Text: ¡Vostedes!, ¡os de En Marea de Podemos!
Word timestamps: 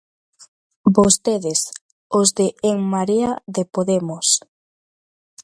¡Vostedes!, 0.97 1.61
¡os 2.19 2.29
de 2.37 2.47
En 2.69 2.77
Marea 2.93 3.31
de 3.55 3.63
Podemos! 3.73 4.27